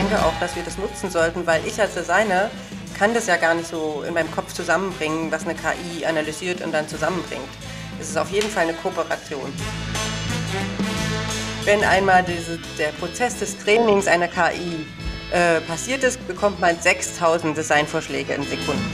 [0.00, 2.50] denke auch, dass wir das nutzen sollten, weil ich als Designer
[2.98, 6.72] kann das ja gar nicht so in meinem Kopf zusammenbringen, was eine KI analysiert und
[6.72, 7.48] dann zusammenbringt.
[8.00, 9.52] Es ist auf jeden Fall eine Kooperation.
[11.64, 14.86] Wenn einmal diese, der Prozess des Trainings einer KI
[15.32, 18.90] äh, passiert ist, bekommt man 6000 Designvorschläge in Sekunden.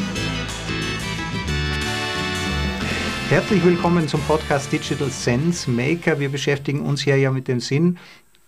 [3.29, 6.19] Herzlich willkommen zum Podcast Digital Sense Maker.
[6.19, 7.97] Wir beschäftigen uns hier ja mit dem Sinn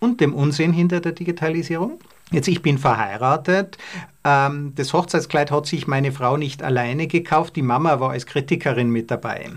[0.00, 2.00] und dem Unsinn hinter der Digitalisierung.
[2.30, 3.78] Jetzt, ich bin verheiratet.
[4.22, 7.56] Ähm, das Hochzeitskleid hat sich meine Frau nicht alleine gekauft.
[7.56, 9.50] Die Mama war als Kritikerin mit dabei.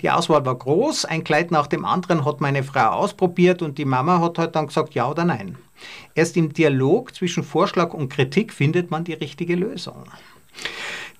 [0.00, 1.04] Die Auswahl war groß.
[1.04, 4.66] Ein Kleid nach dem anderen hat meine Frau ausprobiert und die Mama hat halt dann
[4.66, 5.56] gesagt, ja oder nein.
[6.14, 10.04] Erst im Dialog zwischen Vorschlag und Kritik findet man die richtige Lösung.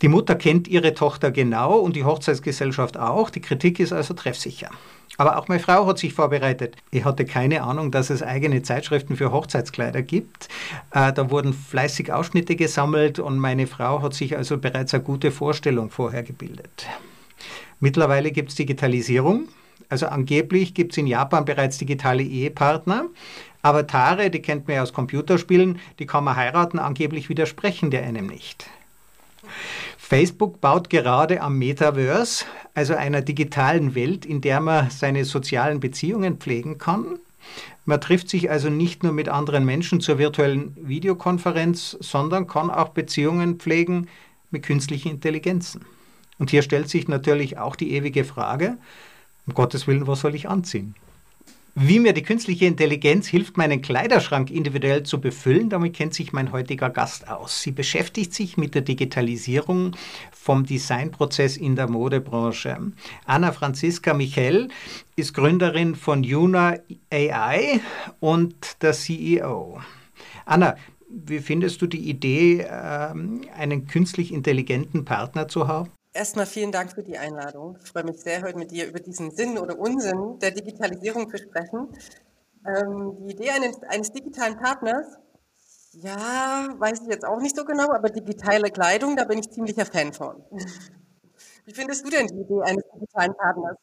[0.02, 3.30] Die Mutter kennt ihre Tochter genau und die Hochzeitsgesellschaft auch.
[3.30, 4.70] Die Kritik ist also treffsicher.
[5.16, 6.76] Aber auch meine Frau hat sich vorbereitet.
[6.90, 10.48] Ich hatte keine Ahnung, dass es eigene Zeitschriften für Hochzeitskleider gibt.
[10.90, 15.30] Äh, da wurden fleißig Ausschnitte gesammelt und meine Frau hat sich also bereits eine gute
[15.30, 16.86] Vorstellung vorher gebildet.
[17.80, 19.48] Mittlerweile gibt es Digitalisierung.
[19.88, 23.06] Also angeblich gibt es in Japan bereits digitale Ehepartner.
[23.62, 28.26] Avatare, die kennt man ja aus Computerspielen, die kann man heiraten, angeblich widersprechen der einem
[28.26, 28.68] nicht.
[30.08, 36.36] Facebook baut gerade am Metaverse, also einer digitalen Welt, in der man seine sozialen Beziehungen
[36.36, 37.18] pflegen kann.
[37.86, 42.90] Man trifft sich also nicht nur mit anderen Menschen zur virtuellen Videokonferenz, sondern kann auch
[42.90, 44.06] Beziehungen pflegen
[44.52, 45.84] mit künstlichen Intelligenzen.
[46.38, 48.78] Und hier stellt sich natürlich auch die ewige Frage,
[49.48, 50.94] um Gottes Willen, was soll ich anziehen?
[51.78, 56.50] Wie mir die künstliche Intelligenz hilft, meinen Kleiderschrank individuell zu befüllen, damit kennt sich mein
[56.50, 57.60] heutiger Gast aus.
[57.60, 59.94] Sie beschäftigt sich mit der Digitalisierung
[60.32, 62.78] vom Designprozess in der Modebranche.
[63.26, 64.68] Anna Franziska Michel
[65.16, 66.78] ist Gründerin von Yuna
[67.12, 67.80] AI
[68.20, 69.78] und der CEO.
[70.46, 70.76] Anna,
[71.10, 75.90] wie findest du die Idee, ähm, einen künstlich intelligenten Partner zu haben?
[76.16, 77.76] Erstmal vielen Dank für die Einladung.
[77.84, 81.36] Ich freue mich sehr, heute mit dir über diesen Sinn oder Unsinn der Digitalisierung zu
[81.36, 81.88] sprechen.
[82.66, 85.18] Ähm, die Idee eines, eines digitalen Partners,
[85.92, 89.84] ja, weiß ich jetzt auch nicht so genau, aber digitale Kleidung, da bin ich ziemlicher
[89.84, 90.42] Fan von.
[91.66, 93.76] Wie findest du denn die Idee eines digitalen Partners?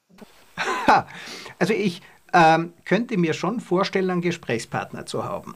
[1.59, 2.01] Also ich
[2.33, 5.53] ähm, könnte mir schon vorstellen, einen Gesprächspartner zu haben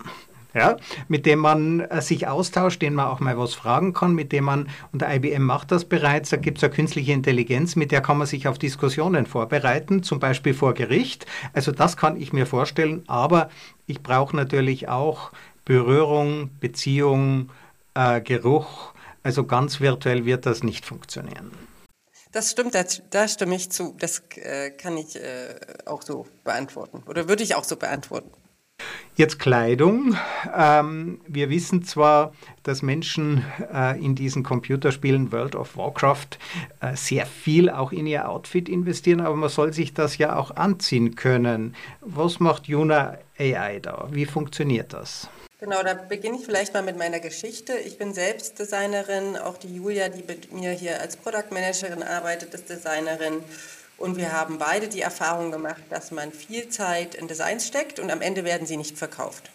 [0.53, 0.77] ja,
[1.07, 4.45] mit dem man äh, sich austauscht, den man auch mal was fragen kann, mit dem
[4.45, 8.17] man, und IBM macht das bereits, da gibt es eine künstliche Intelligenz, mit der kann
[8.17, 11.25] man sich auf Diskussionen vorbereiten, zum Beispiel vor Gericht.
[11.53, 13.49] Also das kann ich mir vorstellen, aber
[13.85, 15.31] ich brauche natürlich auch
[15.65, 17.49] Berührung, Beziehung,
[17.93, 18.93] äh, Geruch.
[19.23, 21.51] Also ganz virtuell wird das nicht funktionieren.
[22.31, 22.75] Das stimmt,
[23.09, 23.95] da, stimme ich zu.
[23.99, 28.29] Das äh, kann ich äh, auch so beantworten oder würde ich auch so beantworten.
[29.17, 30.15] Jetzt Kleidung.
[30.55, 33.43] Ähm, wir wissen zwar, dass Menschen
[33.73, 36.37] äh, in diesen Computerspielen World of Warcraft
[36.81, 40.51] äh, sehr viel auch in ihr Outfit investieren, aber man soll sich das ja auch
[40.51, 41.75] anziehen können.
[42.01, 44.07] Was macht Juna AI da?
[44.11, 45.27] Wie funktioniert das?
[45.59, 47.73] Genau, da beginne ich vielleicht mal mit meiner Geschichte.
[47.73, 52.53] Ich bin selbst Designerin, auch die Julia, die mit mir hier als Product Managerin arbeitet,
[52.53, 53.41] ist Designerin.
[53.97, 58.11] Und wir haben beide die Erfahrung gemacht, dass man viel Zeit in Designs steckt und
[58.11, 59.49] am Ende werden sie nicht verkauft.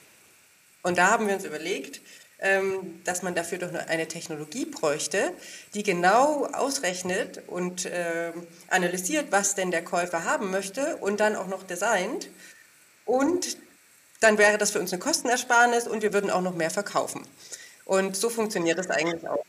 [0.82, 2.00] Und da haben wir uns überlegt,
[2.41, 5.32] ähm, dass man dafür doch eine Technologie bräuchte,
[5.75, 11.47] die genau ausrechnet und ähm, analysiert, was denn der Käufer haben möchte und dann auch
[11.47, 12.28] noch designt.
[13.04, 13.56] Und
[14.19, 17.22] dann wäre das für uns eine Kostenersparnis und wir würden auch noch mehr verkaufen.
[17.84, 19.44] Und so funktioniert das eigentlich auch.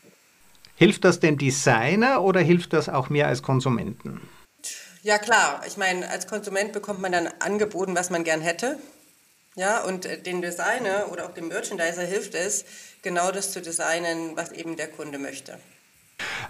[0.76, 4.20] Hilft das dem Designer oder hilft das auch mir als Konsumenten?
[5.04, 8.78] Ja klar, ich meine, als Konsument bekommt man dann angeboten, was man gern hätte.
[9.54, 12.64] Ja, und äh, den Designer oder auch dem Merchandiser hilft es,
[13.02, 15.58] genau das zu designen, was eben der Kunde möchte.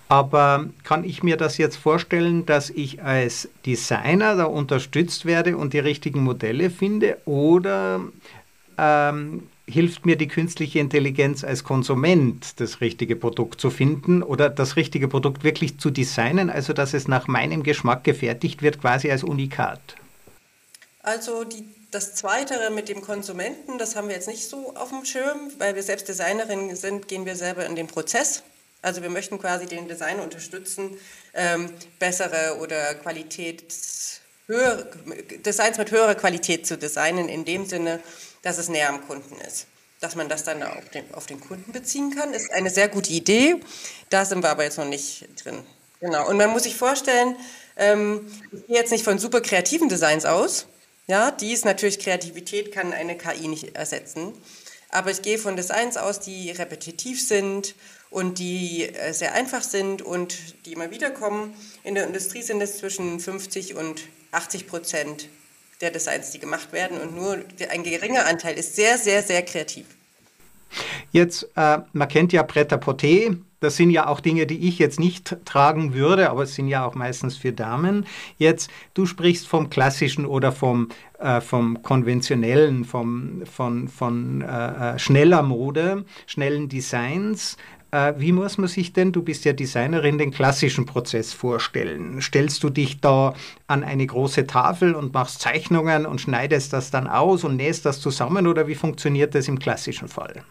[0.08, 5.72] Aber kann ich mir das jetzt vorstellen, dass ich als Designer da unterstützt werde und
[5.72, 7.18] die richtigen Modelle finde?
[7.24, 8.02] Oder
[8.78, 14.76] ähm, hilft mir die künstliche Intelligenz als Konsument, das richtige Produkt zu finden oder das
[14.76, 19.24] richtige Produkt wirklich zu designen, also dass es nach meinem Geschmack gefertigt wird, quasi als
[19.24, 19.80] Unikat?
[21.02, 25.04] Also die, das Zweite mit dem Konsumenten, das haben wir jetzt nicht so auf dem
[25.04, 28.42] Schirm, weil wir selbst Designerinnen sind, gehen wir selber in den Prozess.
[28.82, 30.90] Also wir möchten quasi den Designer unterstützen,
[31.32, 34.90] ähm, bessere oder Qualitäts höhere,
[35.44, 38.00] Designs mit höherer Qualität zu designen, in dem Sinne,
[38.44, 39.66] dass es näher am Kunden ist.
[40.00, 43.10] Dass man das dann auf den, auf den Kunden beziehen kann, ist eine sehr gute
[43.10, 43.56] Idee.
[44.10, 45.64] Da sind wir aber jetzt noch nicht drin.
[46.00, 46.28] Genau.
[46.28, 47.36] Und man muss sich vorstellen,
[47.76, 50.66] ähm, ich gehe jetzt nicht von super kreativen Designs aus.
[51.06, 54.34] Ja, dies natürlich Kreativität kann eine KI nicht ersetzen.
[54.90, 57.74] Aber ich gehe von Designs aus, die repetitiv sind
[58.10, 60.36] und die äh, sehr einfach sind und
[60.66, 61.56] die immer wieder kommen.
[61.82, 64.02] In der Industrie sind es zwischen 50 und
[64.32, 65.28] 80 Prozent
[65.80, 67.38] der Designs, die gemacht werden und nur
[67.70, 69.86] ein geringer Anteil ist sehr, sehr, sehr kreativ.
[71.12, 75.36] Jetzt, äh, man kennt ja Pret-à-Porter, das sind ja auch Dinge, die ich jetzt nicht
[75.46, 78.06] tragen würde, aber es sind ja auch meistens für Damen.
[78.36, 84.98] Jetzt, du sprichst vom klassischen oder vom, äh, vom konventionellen, vom, von, von äh, äh
[84.98, 87.56] schneller Mode, schnellen Designs.
[87.94, 92.20] Äh, wie muss man sich denn, du bist ja Designerin, den klassischen Prozess vorstellen?
[92.20, 93.34] Stellst du dich da
[93.68, 98.00] an eine große Tafel und machst Zeichnungen und schneidest das dann aus und nähst das
[98.00, 100.42] zusammen oder wie funktioniert das im klassischen Fall?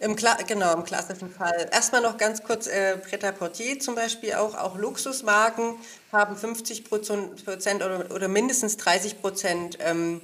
[0.00, 1.68] Im Kla genau, im klassischen Fall.
[1.70, 4.56] Erstmal noch ganz kurz äh, Pret-à-Porter zum Beispiel auch.
[4.56, 5.76] Auch Luxusmarken
[6.10, 10.20] haben 50 Prozent oder, oder mindestens 30 Prozent ähm,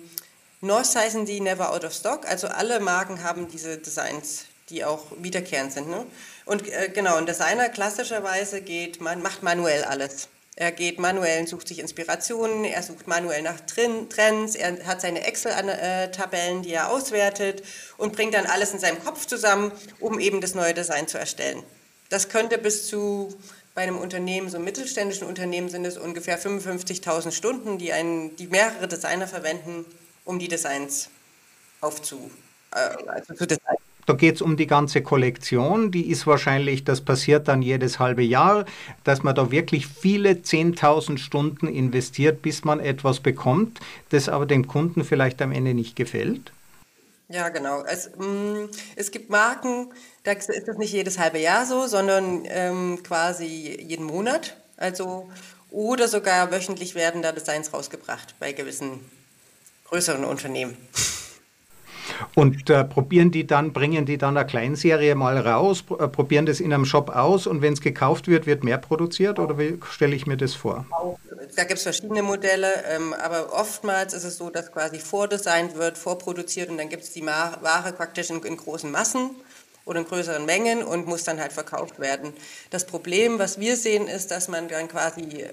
[0.62, 2.26] North heißen die Never Out of Stock.
[2.28, 5.88] Also alle Marken haben diese Designs, die auch wiederkehrend sind.
[5.88, 6.06] Ne?
[6.46, 10.28] Und äh, genau, ein Designer klassischerweise geht, man macht manuell alles.
[10.56, 15.24] Er geht manuell und sucht sich Inspirationen, er sucht manuell nach Trends, er hat seine
[15.24, 17.62] Excel-Tabellen, die er auswertet
[17.96, 21.62] und bringt dann alles in seinem Kopf zusammen, um eben das neue Design zu erstellen.
[22.10, 23.34] Das könnte bis zu
[23.74, 28.48] bei einem Unternehmen, so einem mittelständischen Unternehmen sind es ungefähr 55.000 Stunden, die, ein, die
[28.48, 29.86] mehrere Designer verwenden,
[30.24, 31.08] um die Designs
[31.80, 32.30] aufzu,
[32.72, 33.89] äh, also zu designen.
[34.10, 35.92] Da geht es um die ganze Kollektion.
[35.92, 38.64] Die ist wahrscheinlich, das passiert dann jedes halbe Jahr,
[39.04, 43.78] dass man da wirklich viele 10.000 Stunden investiert, bis man etwas bekommt,
[44.08, 46.50] das aber dem Kunden vielleicht am Ende nicht gefällt.
[47.28, 47.84] Ja, genau.
[47.84, 49.92] Es, mh, mm, es gibt Marken,
[50.24, 54.56] da ist das nicht jedes halbe Jahr so, sondern ähm, quasi jeden Monat.
[54.76, 55.30] Also,
[55.70, 59.08] oder sogar wöchentlich werden da Designs rausgebracht bei gewissen
[59.84, 60.76] größeren Unternehmen.
[62.34, 66.60] Und äh, probieren die dann, bringen die dann eine Kleinserie mal raus, äh, probieren das
[66.60, 70.14] in einem Shop aus und wenn es gekauft wird, wird mehr produziert oder wie stelle
[70.14, 70.86] ich mir das vor?
[71.56, 75.98] Da gibt es verschiedene Modelle, ähm, aber oftmals ist es so, dass quasi vordesignt wird,
[75.98, 79.30] vorproduziert und dann gibt es die Ware praktisch in, in großen Massen
[79.84, 82.32] oder in größeren Mengen und muss dann halt verkauft werden.
[82.70, 85.46] Das Problem, was wir sehen, ist, dass man dann quasi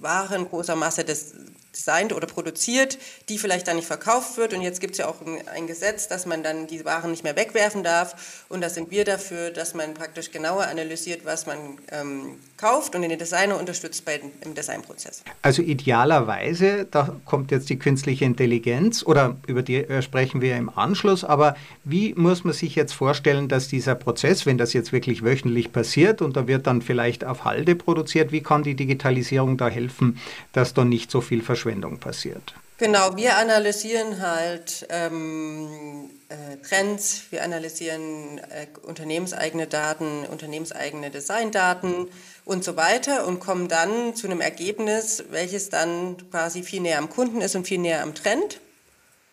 [0.00, 1.34] Ware in großer Masse des,
[1.74, 4.54] designt oder produziert, die vielleicht dann nicht verkauft wird.
[4.54, 5.16] Und jetzt gibt es ja auch
[5.54, 8.44] ein, Gesetz, dass man dann die Waren nicht mehr wegwerfen darf.
[8.48, 13.02] Und da sind wir dafür, dass man praktisch genauer analysiert, was man ähm, kauft und
[13.02, 15.22] den Designer unterstützt bei, im Designprozess.
[15.42, 20.68] Also idealerweise, da kommt jetzt die künstliche Intelligenz oder über die äh, sprechen wir im
[20.70, 25.24] Anschluss, aber wie muss man sich jetzt vorstellen, dass dieser Prozess, wenn das jetzt wirklich
[25.24, 29.68] wöchentlich passiert und da wird dann vielleicht auf Halde produziert, wie kann die Digitalisierung da
[29.68, 30.18] helfen,
[30.52, 32.54] dass da nicht so viel Verschwendung passiert?
[32.78, 42.08] Genau, wir analysieren halt ähm, äh, Trends, wir analysieren äh, unternehmenseigene Daten, unternehmenseigene Designdaten
[42.46, 47.10] und so weiter und kommen dann zu einem Ergebnis, welches dann quasi viel näher am
[47.10, 48.60] Kunden ist und viel näher am Trend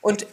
[0.02, 0.28] und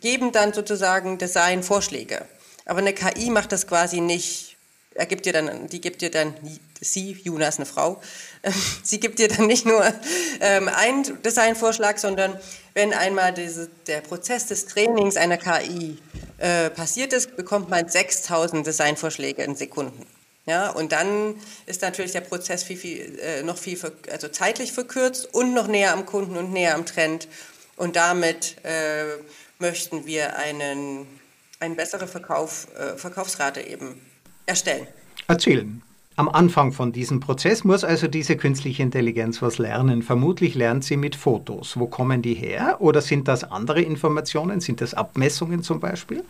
[0.00, 2.24] geben dann sozusagen Designvorschläge.
[2.64, 4.53] Aber eine KI macht das quasi nicht.
[4.94, 6.34] Er gibt dir dann, die gibt dir dann,
[6.80, 8.00] sie, Juna ist eine Frau,
[8.82, 9.84] sie gibt dir dann nicht nur
[10.40, 12.38] ähm, einen Designvorschlag, sondern
[12.74, 15.98] wenn einmal diese, der Prozess des Trainings einer KI
[16.38, 20.06] äh, passiert ist, bekommt man 6000 Designvorschläge in Sekunden.
[20.46, 23.78] Ja, und dann ist natürlich der Prozess viel, viel, äh, noch viel
[24.12, 27.28] also zeitlich verkürzt und noch näher am Kunden und näher am Trend.
[27.76, 29.04] Und damit äh,
[29.58, 31.06] möchten wir einen,
[31.60, 34.00] eine bessere Verkauf, äh, Verkaufsrate eben
[34.46, 34.86] erstellen.
[35.26, 35.82] Erzählen.
[36.16, 40.02] Am Anfang von diesem Prozess muss also diese künstliche Intelligenz was lernen.
[40.02, 41.76] Vermutlich lernt sie mit Fotos.
[41.76, 42.76] Wo kommen die her?
[42.78, 44.60] Oder sind das andere Informationen?
[44.60, 46.22] Sind das Abmessungen zum Beispiel?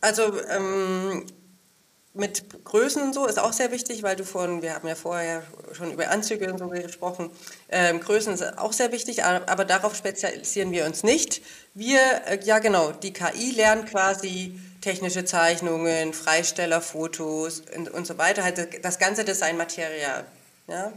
[0.00, 1.22] Also ähm,
[2.18, 5.44] mit Größen und so ist auch sehr wichtig, weil du vorhin, wir haben ja vorher
[5.72, 7.30] schon über Anzüge und so gesprochen,
[7.68, 11.42] ähm, Größen ist auch sehr wichtig, aber darauf spezialisieren wir uns nicht.
[11.74, 18.42] Wir, äh, ja genau, die KI lernt quasi technische Zeichnungen, Freistellerfotos und, und so weiter,
[18.42, 20.24] halt das ganze Designmaterial,
[20.66, 20.92] ja,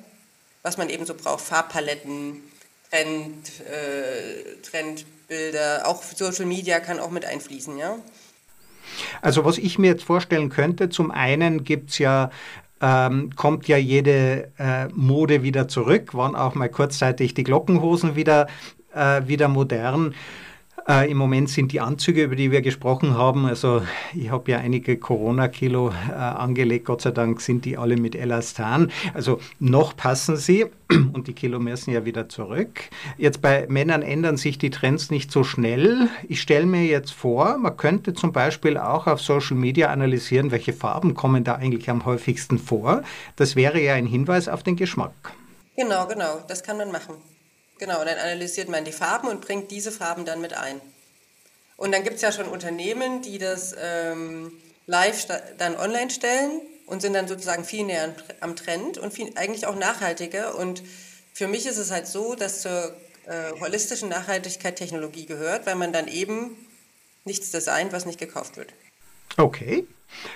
[0.64, 2.42] was man eben so braucht, Farbpaletten,
[2.90, 8.00] Trend, äh, Trendbilder, auch Social Media kann auch mit einfließen, ja.
[9.22, 12.30] Also was ich mir jetzt vorstellen könnte, zum einen gibt es ja
[12.82, 18.48] ähm, kommt ja jede äh, Mode wieder zurück, waren auch mal kurzzeitig die Glockenhosen wieder,
[18.94, 20.16] äh, wieder modern.
[20.88, 23.84] Äh, Im Moment sind die Anzüge, über die wir gesprochen haben, also
[24.16, 28.92] ich habe ja einige Corona-Kilo äh, angelegt, Gott sei Dank sind die alle mit Elastan.
[29.14, 30.66] Also noch passen sie
[31.14, 32.82] und die Kilo müssen ja wieder zurück.
[33.18, 36.10] Jetzt bei Männern ändern sich die Trends nicht so schnell.
[36.28, 40.74] Ich stelle mir jetzt vor, man könnte zum Beispiel auch auf Social Media analysieren, welche
[40.74, 43.04] Farben kommen da eigentlich am häufigsten vor.
[43.36, 45.14] Das wäre ja ein Hinweis auf den Geschmack.
[45.76, 47.16] Genau, genau, das kann man machen.
[47.82, 50.80] Genau, dann analysiert man die Farben und bringt diese Farben dann mit ein.
[51.78, 54.54] Und dann gibt es ja schon Unternehmen, die das ähm,
[54.86, 55.26] live
[55.58, 59.76] dann online stellen und sind dann sozusagen viel näher am Trend und viel, eigentlich auch
[59.76, 60.54] nachhaltiger.
[60.54, 60.84] Und
[61.34, 62.96] für mich ist es halt so, dass zur
[63.26, 66.56] äh, holistischen Nachhaltigkeit Technologie gehört, weil man dann eben
[67.26, 68.72] nichts designt, was nicht gekauft wird.
[69.38, 69.86] Okay.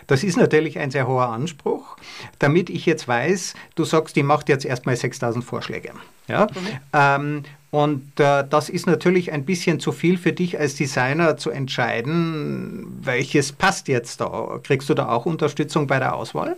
[0.07, 1.97] Das ist natürlich ein sehr hoher Anspruch.
[2.39, 5.91] Damit ich jetzt weiß, du sagst, die macht jetzt erstmal 6000 Vorschläge.
[6.27, 6.47] Ja?
[6.47, 6.79] Mhm.
[6.93, 11.49] Ähm, und äh, das ist natürlich ein bisschen zu viel für dich als Designer zu
[11.49, 14.59] entscheiden, welches passt jetzt da.
[14.63, 16.55] Kriegst du da auch Unterstützung bei der Auswahl?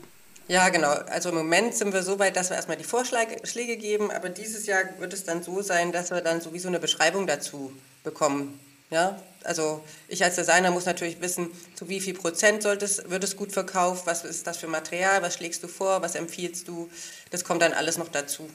[0.48, 0.91] Ja, genau.
[1.10, 4.65] Also im Moment sind wir so weit, dass wir erstmal die Vorschläge geben, aber dieses
[4.65, 7.72] Jahr wird es dann so sein, dass wir dann sowieso eine Beschreibung dazu
[8.03, 8.60] bekommen.
[8.89, 13.36] Ja, also ich als Designer muss natürlich wissen, zu wie viel Prozent es, wird es
[13.36, 16.89] gut verkauft, was ist das für Material, was schlägst du vor, was empfiehlst du.
[17.32, 18.50] Das kommt dann alles noch dazu.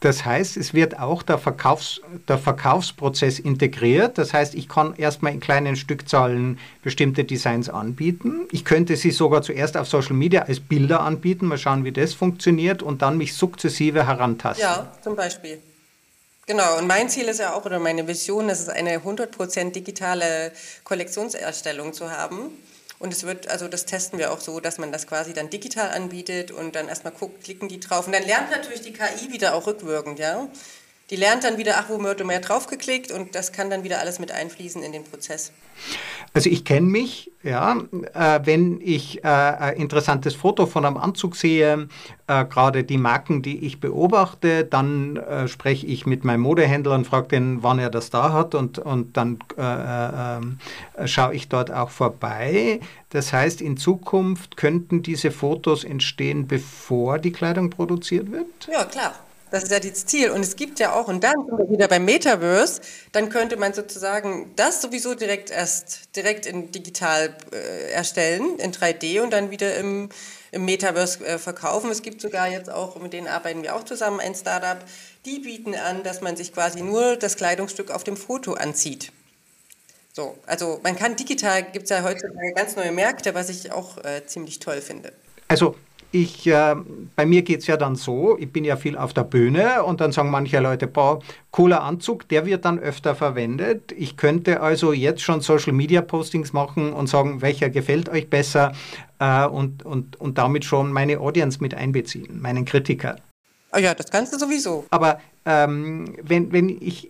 [0.00, 4.18] Das heißt, es wird auch der, Verkaufs-, der Verkaufsprozess integriert.
[4.18, 8.46] Das heißt, ich kann erstmal in kleinen Stückzahlen bestimmte Designs anbieten.
[8.52, 12.14] Ich könnte sie sogar zuerst auf Social Media als Bilder anbieten, mal schauen, wie das
[12.14, 14.62] funktioniert und dann mich sukzessive herantasten.
[14.62, 15.58] Ja, zum Beispiel.
[16.46, 20.52] Genau, und mein Ziel ist ja auch, oder meine Vision, ist es, eine 100% digitale
[20.84, 22.52] Kollektionserstellung zu haben.
[23.00, 25.90] Und es wird, also das testen wir auch so, dass man das quasi dann digital
[25.90, 28.06] anbietet und dann erstmal guckt, klicken die drauf.
[28.06, 30.48] Und dann lernt natürlich die KI wieder auch rückwirkend, ja.
[31.10, 34.18] Die lernt dann wieder, ach, wo wird mehr draufgeklickt und das kann dann wieder alles
[34.18, 35.52] mit einfließen in den Prozess.
[36.32, 37.76] Also ich kenne mich, ja,
[38.14, 41.88] äh, wenn ich äh, ein interessantes Foto von einem Anzug sehe,
[42.26, 47.06] äh, gerade die Marken, die ich beobachte, dann äh, spreche ich mit meinem Modehändler und
[47.06, 51.70] frage den, wann er das da hat und, und dann äh, äh, schaue ich dort
[51.70, 52.80] auch vorbei.
[53.10, 58.46] Das heißt, in Zukunft könnten diese Fotos entstehen, bevor die Kleidung produziert wird?
[58.70, 59.14] Ja, klar.
[59.50, 60.30] Das ist ja das Ziel.
[60.30, 62.80] Und es gibt ja auch, und dann sind wir wieder beim Metaverse,
[63.12, 69.20] dann könnte man sozusagen das sowieso direkt erst direkt in digital äh, erstellen, in 3D
[69.20, 70.08] und dann wieder im,
[70.50, 71.90] im Metaverse äh, verkaufen.
[71.90, 74.78] Es gibt sogar jetzt auch, mit denen arbeiten wir auch zusammen, ein Startup,
[75.24, 79.12] die bieten an, dass man sich quasi nur das Kleidungsstück auf dem Foto anzieht.
[80.12, 84.02] So, also man kann digital, gibt es ja heutzutage ganz neue Märkte, was ich auch
[84.02, 85.12] äh, ziemlich toll finde.
[85.48, 85.76] Also
[86.16, 86.74] ich, äh,
[87.14, 90.00] bei mir geht es ja dann so, ich bin ja viel auf der Bühne und
[90.00, 91.20] dann sagen manche Leute, boah,
[91.50, 93.92] cooler Anzug, der wird dann öfter verwendet.
[93.92, 98.72] Ich könnte also jetzt schon Social Media Postings machen und sagen, welcher gefällt euch besser
[99.18, 103.16] äh, und, und, und damit schon meine Audience mit einbeziehen, meinen Kritiker.
[103.74, 104.86] Oh ja, das kannst du sowieso.
[104.90, 107.08] Aber ähm, wenn, wenn ich,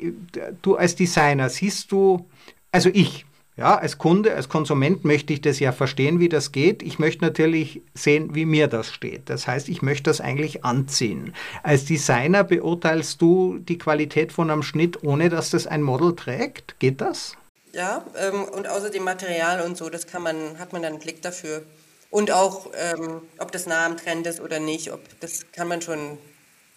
[0.62, 2.26] du als Designer siehst du,
[2.72, 3.24] also ich,
[3.56, 6.82] ja, als Kunde, als Konsument möchte ich das ja verstehen, wie das geht.
[6.82, 9.30] Ich möchte natürlich sehen, wie mir das steht.
[9.30, 11.34] Das heißt, ich möchte das eigentlich anziehen.
[11.62, 16.78] Als Designer beurteilst du die Qualität von einem Schnitt, ohne dass das ein Model trägt?
[16.80, 17.34] Geht das?
[17.72, 21.22] Ja, ähm, und außerdem Material und so, das kann man, hat man dann einen Blick
[21.22, 21.62] dafür.
[22.10, 25.80] Und auch, ähm, ob das nah am Trend ist oder nicht, ob, das kann man
[25.80, 26.18] schon,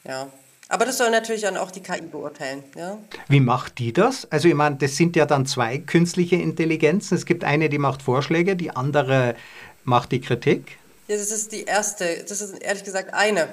[0.06, 0.30] ja,
[0.72, 2.64] aber das soll natürlich dann auch die KI beurteilen.
[2.76, 3.00] Ja?
[3.28, 4.32] Wie macht die das?
[4.32, 7.16] Also ich meine, das sind ja dann zwei künstliche Intelligenzen.
[7.16, 9.36] Es gibt eine, die macht Vorschläge, die andere
[9.84, 10.78] macht die Kritik.
[11.08, 12.24] Ja, das ist die erste.
[12.28, 13.50] Das ist ehrlich gesagt eine.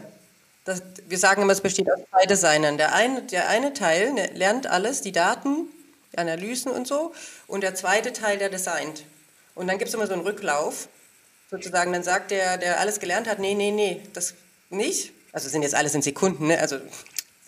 [0.66, 2.76] Das, wir sagen immer, es besteht aus zwei Designern.
[2.76, 5.68] Der eine, der eine Teil der lernt alles, die Daten,
[6.12, 7.14] die Analysen und so.
[7.46, 9.04] Und der zweite Teil, der designt.
[9.54, 10.88] Und dann gibt es immer so einen Rücklauf.
[11.50, 14.34] Sozusagen, dann sagt der, der alles gelernt hat, nee, nee, nee, das
[14.68, 16.58] nicht also sind jetzt alles in Sekunden, ne?
[16.58, 16.78] also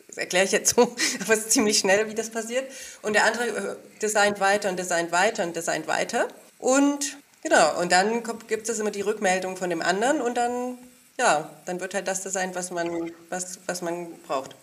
[0.08, 0.82] das erkläre ich jetzt so,
[1.22, 2.70] aber es ist ziemlich schnell, wie das passiert.
[3.00, 6.28] Und der andere äh, designt weiter und designt weiter und designt weiter.
[6.58, 10.76] Und genau, und dann gibt es immer die Rückmeldung von dem anderen und dann,
[11.18, 14.54] ja, dann wird halt das Design, was man, was, was man braucht.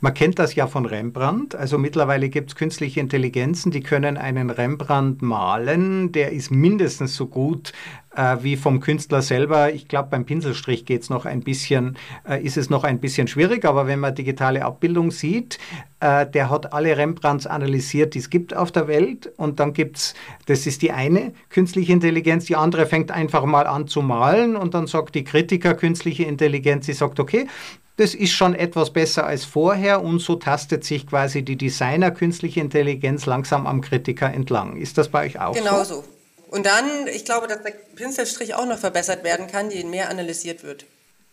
[0.00, 1.54] Man kennt das ja von Rembrandt.
[1.54, 6.12] Also mittlerweile gibt es künstliche Intelligenzen, die können einen Rembrandt malen.
[6.12, 7.72] Der ist mindestens so gut
[8.16, 9.72] äh, wie vom Künstler selber.
[9.72, 11.96] Ich glaube, beim Pinselstrich geht es noch ein bisschen,
[12.28, 15.58] äh, ist es noch ein bisschen schwierig, aber wenn man digitale Abbildung sieht,
[16.00, 19.32] äh, der hat alle Rembrandts analysiert, die es gibt auf der Welt.
[19.36, 20.14] Und dann gibt es,
[20.46, 24.74] das ist die eine künstliche Intelligenz, die andere fängt einfach mal an zu malen und
[24.74, 27.46] dann sagt die Kritiker künstliche Intelligenz, sie sagt, okay,
[27.96, 32.60] das ist schon etwas besser als vorher und so tastet sich quasi die Designer künstliche
[32.60, 34.76] Intelligenz langsam am Kritiker entlang.
[34.76, 36.00] Ist das bei euch auch genau so?
[36.00, 36.04] Genau so.
[36.48, 40.62] Und dann, ich glaube, dass der Pinselstrich auch noch verbessert werden kann, je mehr analysiert
[40.62, 40.84] wird.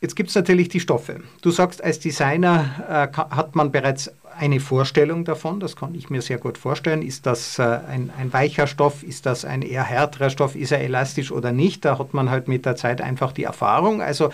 [0.01, 1.19] Jetzt gibt es natürlich die Stoffe.
[1.41, 6.21] Du sagst, als Designer äh, hat man bereits eine Vorstellung davon, das kann ich mir
[6.21, 7.01] sehr gut vorstellen.
[7.01, 10.79] Ist das äh, ein, ein, weicher Stoff, ist das ein eher härterer Stoff, ist er
[10.79, 11.83] elastisch oder nicht?
[11.83, 14.01] Da hat man halt mit der Zeit einfach die Erfahrung.
[14.01, 14.31] Also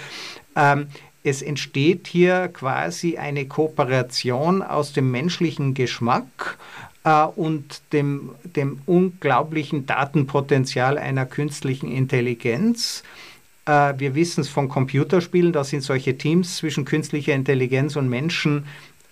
[0.55, 0.87] ähm,
[1.25, 6.57] es entsteht hier quasi eine Kooperation aus dem menschlichen Geschmack
[7.03, 13.03] äh, und dem, dem unglaublichen Datenpotenzial einer künstlichen Intelligenz.
[13.65, 18.65] Äh, wir wissen es von Computerspielen, da sind solche Teams zwischen künstlicher Intelligenz und Menschen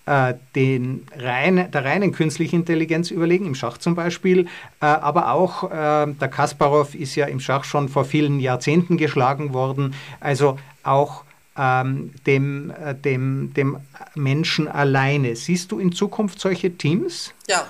[0.06, 4.46] äh, den reine, der reinen künstlichen Intelligenz überlegen, im Schach zum Beispiel.
[4.80, 9.52] Äh, aber auch äh, der Kasparov ist ja im Schach schon vor vielen Jahrzehnten geschlagen
[9.52, 9.94] worden.
[10.20, 11.23] Also auch
[11.56, 13.80] ähm, dem, äh, dem, dem
[14.14, 15.36] Menschen alleine.
[15.36, 17.32] Siehst du in Zukunft solche Teams?
[17.48, 17.66] Ja,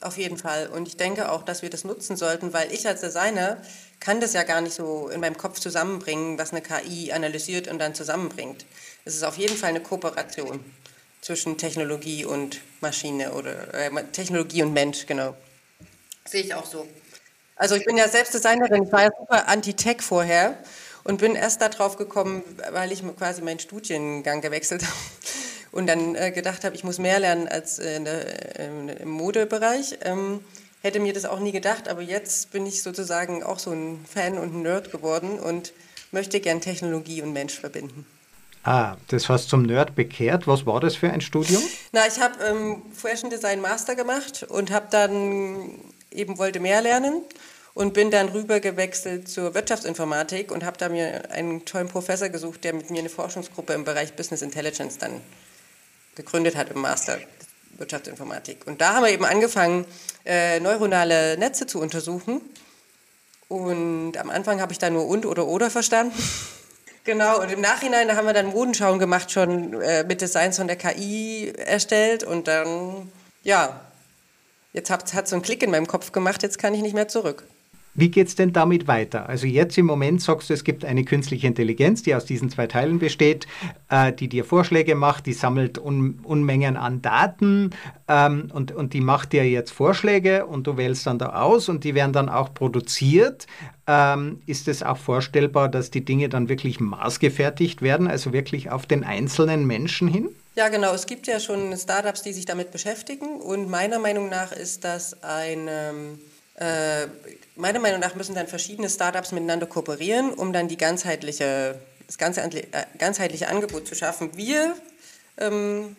[0.00, 0.68] auf jeden Fall.
[0.68, 3.58] Und ich denke auch, dass wir das nutzen sollten, weil ich als Designer
[4.00, 7.78] kann das ja gar nicht so in meinem Kopf zusammenbringen, was eine KI analysiert und
[7.78, 8.66] dann zusammenbringt.
[9.04, 10.60] Es ist auf jeden Fall eine Kooperation
[11.22, 15.34] zwischen Technologie und Maschine oder äh, Technologie und Mensch, genau.
[16.26, 16.86] Sehe ich auch so.
[17.56, 20.58] Also ich bin ja selbst Designerin, ich war ja super anti-Tech vorher
[21.04, 22.42] und bin erst darauf gekommen,
[22.72, 24.94] weil ich quasi meinen Studiengang gewechselt habe
[25.72, 29.98] und dann äh, gedacht habe, ich muss mehr lernen als äh, der, äh, im Modebereich.
[30.02, 30.40] Ähm,
[30.82, 34.38] hätte mir das auch nie gedacht, aber jetzt bin ich sozusagen auch so ein Fan
[34.38, 35.72] und ein Nerd geworden und
[36.12, 38.06] möchte gern Technologie und Mensch verbinden.
[38.62, 40.46] Ah, das hast zum Nerd bekehrt.
[40.46, 41.62] Was war das für ein Studium?
[41.92, 45.70] Na, ich habe ähm, Fashion Design Master gemacht und habe dann
[46.10, 47.22] eben wollte mehr lernen
[47.74, 52.62] und bin dann rüber gewechselt zur Wirtschaftsinformatik und habe da mir einen tollen Professor gesucht,
[52.64, 55.20] der mit mir eine Forschungsgruppe im Bereich Business Intelligence dann
[56.14, 57.18] gegründet hat im Master
[57.76, 58.66] Wirtschaftsinformatik.
[58.66, 59.84] Und da haben wir eben angefangen,
[60.24, 62.40] äh, neuronale Netze zu untersuchen.
[63.48, 66.16] Und am Anfang habe ich da nur und oder oder verstanden.
[67.04, 70.76] genau, und im Nachhinein, haben wir dann Modenschauen gemacht, schon äh, mit Designs von der
[70.76, 72.22] KI erstellt.
[72.22, 73.10] Und dann,
[73.42, 73.80] ja,
[74.72, 77.08] jetzt hat es so einen Klick in meinem Kopf gemacht, jetzt kann ich nicht mehr
[77.08, 77.44] zurück.
[77.94, 79.28] Wie geht es denn damit weiter?
[79.28, 82.66] Also jetzt im Moment sagst du, es gibt eine künstliche Intelligenz, die aus diesen zwei
[82.66, 83.46] Teilen besteht,
[83.88, 87.70] äh, die dir Vorschläge macht, die sammelt Un Unmengen an Daten
[88.08, 91.84] ähm, und, und die macht dir jetzt Vorschläge und du wählst dann da aus und
[91.84, 93.46] die werden dann auch produziert.
[93.86, 98.86] Ähm, ist es auch vorstellbar, dass die Dinge dann wirklich maßgefertigt werden, also wirklich auf
[98.86, 100.28] den einzelnen Menschen hin?
[100.56, 100.94] Ja, genau.
[100.94, 105.22] Es gibt ja schon Startups, die sich damit beschäftigen und meiner Meinung nach ist das
[105.22, 105.68] ein...
[105.68, 106.18] Ähm
[106.56, 107.08] äh,
[107.56, 112.42] meiner Meinung nach müssen dann verschiedene Startups miteinander kooperieren, um dann die ganzheitliche, das ganze,
[112.42, 112.62] äh,
[112.98, 114.30] ganzheitliche Angebot zu schaffen.
[114.36, 114.74] Wir
[115.38, 115.96] ähm,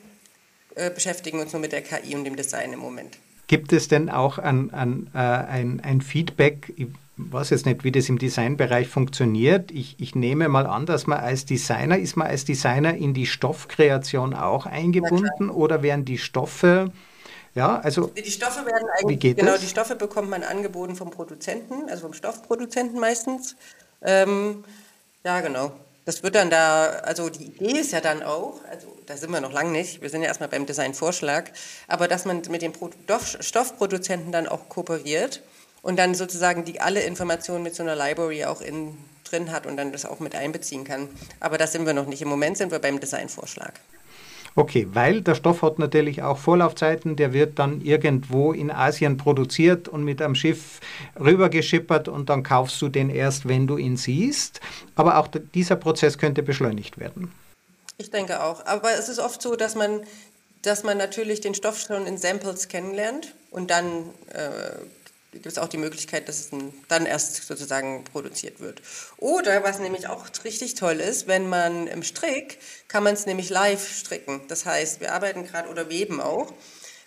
[0.75, 3.17] äh, beschäftigen uns nur mit der KI und dem Design im Moment.
[3.47, 6.73] Gibt es denn auch an, an, äh, ein, ein Feedback?
[6.75, 6.87] Ich
[7.17, 9.71] weiß jetzt nicht, wie das im Designbereich funktioniert.
[9.71, 13.25] Ich, ich nehme mal an, dass man als Designer, ist man als Designer in die
[13.25, 16.91] Stoffkreation auch eingebunden oder werden die Stoffe
[17.55, 19.61] ja, also die Stoffe werden eigentlich, wie geht genau, das?
[19.61, 23.55] die Stoffe bekommt man angeboten vom Produzenten, also vom Stoffproduzenten meistens.
[24.01, 24.63] Ähm,
[25.23, 25.71] ja, genau.
[26.05, 29.41] Das wird dann da, also die Idee ist ja dann auch, also da sind wir
[29.41, 31.51] noch lange nicht, wir sind ja erstmal beim Designvorschlag,
[31.87, 32.73] aber dass man mit dem
[33.39, 35.41] Stoffproduzenten dann auch kooperiert
[35.81, 39.77] und dann sozusagen die alle Informationen mit so einer Library auch in, drin hat und
[39.77, 41.09] dann das auch mit einbeziehen kann.
[41.39, 42.21] Aber da sind wir noch nicht.
[42.21, 43.73] Im Moment sind wir beim Designvorschlag.
[44.57, 49.89] Okay, weil der Stoff hat natürlich auch Vorlaufzeiten, der wird dann irgendwo in Asien produziert
[49.89, 50.79] und mit einem Schiff
[51.19, 54.61] rübergeschippert und dann kaufst du den erst, wenn du ihn siehst.
[54.95, 57.33] Aber auch dieser Prozess könnte beschleunigt werden.
[57.97, 58.65] Ich denke auch.
[58.65, 60.03] Aber es ist oft so, dass man,
[60.61, 64.71] dass man natürlich den Stoff schon in Samples kennenlernt und dann äh,
[65.35, 66.49] gibt es auch die Möglichkeit, dass es
[66.87, 68.81] dann erst sozusagen produziert wird.
[69.17, 73.49] Oder was nämlich auch richtig toll ist, wenn man im Strick, kann man es nämlich
[73.49, 74.39] live stricken.
[74.47, 76.53] Das heißt, wir arbeiten gerade oder weben auch.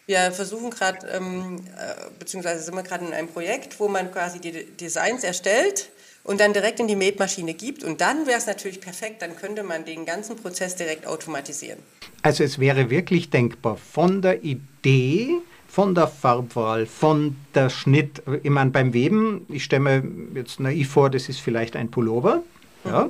[0.05, 4.41] Wir versuchen gerade, ähm, äh, beziehungsweise sind wir gerade in einem Projekt, wo man quasi
[4.41, 5.91] die Designs erstellt
[6.23, 7.83] und dann direkt in die Mähmaschine gibt.
[7.83, 11.79] Und dann wäre es natürlich perfekt, dann könnte man den ganzen Prozess direkt automatisieren.
[12.23, 18.22] Also es wäre wirklich denkbar, von der Idee von der Farbwahl, von der Schnitt.
[18.42, 20.02] Ich meine, beim Weben, ich stelle mir
[20.35, 22.42] jetzt naiv vor, das ist vielleicht ein Pullover.
[22.85, 23.09] Ja,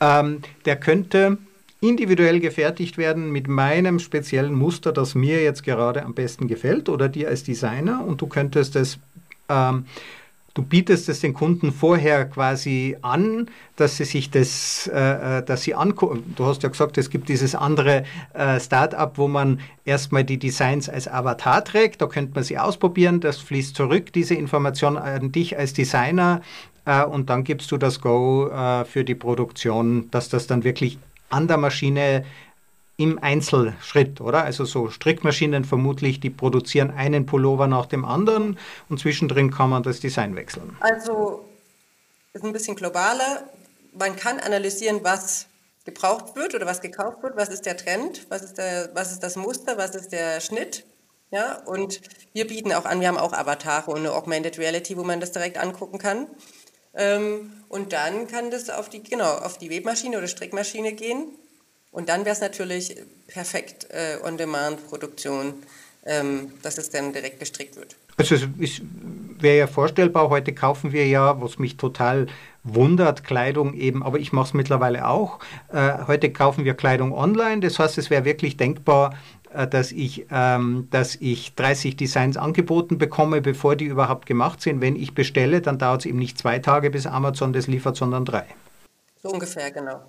[0.00, 1.38] ähm, der könnte
[1.80, 7.08] individuell gefertigt werden mit meinem speziellen Muster, das mir jetzt gerade am besten gefällt oder
[7.08, 8.98] dir als Designer und du könntest es
[9.48, 9.84] ähm,
[10.58, 15.62] du bietest es den Kunden vorher quasi an, dass sie sich das, äh, äh dass
[15.62, 16.34] sie angucken.
[16.34, 18.02] Du hast ja gesagt, es gibt dieses andere
[18.34, 22.02] äh, Start-up, wo man erstmal die Designs als Avatar trägt.
[22.02, 23.20] Da könnte man sie ausprobieren.
[23.20, 26.42] Das fließt zurück, diese Information an dich als Designer.
[26.84, 30.98] Äh, und dann gibst du das Go äh, für die Produktion, dass das dann wirklich
[31.30, 32.24] an der Maschine
[32.98, 34.42] im Einzelschritt, oder?
[34.42, 38.58] Also so Strickmaschinen vermutlich, die produzieren einen Pullover nach dem anderen
[38.88, 40.76] und zwischendrin kann man das Design wechseln.
[40.80, 41.48] Also
[42.32, 43.44] ist ein bisschen globaler.
[43.96, 45.46] Man kann analysieren, was
[45.84, 49.22] gebraucht wird oder was gekauft wird, was ist der Trend, was ist, der, was ist
[49.22, 50.84] das Muster, was ist der Schnitt.
[51.30, 52.00] Ja, und
[52.32, 55.30] wir bieten auch an, wir haben auch Avatare und eine Augmented Reality, wo man das
[55.30, 56.26] direkt angucken kann.
[56.94, 61.28] Ähm, und dann kann das auf die, genau, auf die Webmaschine oder Strickmaschine gehen
[61.90, 62.96] und dann wäre es natürlich
[63.26, 65.54] perfekt äh, On-Demand-Produktion,
[66.04, 67.96] ähm, dass es dann direkt gestrickt wird.
[68.16, 68.82] Also es
[69.40, 72.26] wäre ja vorstellbar, heute kaufen wir ja, was mich total
[72.64, 75.38] wundert, Kleidung eben, aber ich mache es mittlerweile auch.
[75.72, 79.14] Äh, heute kaufen wir Kleidung online, das heißt, es wäre wirklich denkbar,
[79.54, 84.80] äh, dass ich, ähm, dass ich 30 Designs angeboten bekomme, bevor die überhaupt gemacht sind.
[84.80, 88.24] Wenn ich bestelle, dann dauert es eben nicht zwei Tage, bis Amazon das liefert, sondern
[88.24, 88.46] drei.
[89.22, 90.02] So ungefähr, genau.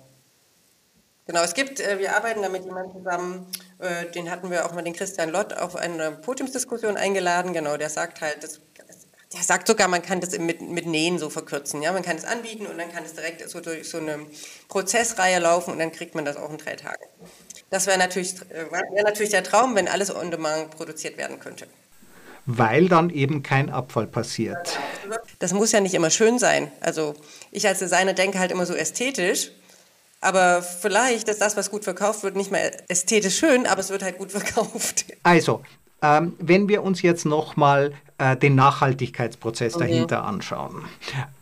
[1.30, 3.46] Genau, es gibt, äh, wir arbeiten da mit jemandem zusammen,
[3.78, 7.52] äh, den hatten wir auch mal den Christian Lott auf eine Podiumsdiskussion eingeladen.
[7.52, 8.58] Genau, der sagt halt, das,
[9.32, 11.82] der sagt sogar, man kann das mit, mit Nähen so verkürzen.
[11.82, 11.92] Ja?
[11.92, 14.26] Man kann es anbieten und dann kann es direkt so durch so eine
[14.66, 17.04] Prozessreihe laufen und dann kriegt man das auch in drei Tagen.
[17.70, 21.68] Das wäre natürlich, äh, wär natürlich der Traum, wenn alles on demand produziert werden könnte.
[22.46, 24.80] Weil dann eben kein Abfall passiert.
[25.38, 26.72] Das muss ja nicht immer schön sein.
[26.80, 27.14] Also
[27.52, 29.52] ich als Designer denke halt immer so ästhetisch
[30.20, 34.02] aber vielleicht ist das, was gut verkauft wird, nicht mehr ästhetisch schön, aber es wird
[34.02, 35.04] halt gut verkauft.
[35.22, 35.62] Also,
[36.02, 39.88] ähm, wenn wir uns jetzt nochmal äh, den Nachhaltigkeitsprozess okay.
[39.88, 40.84] dahinter anschauen.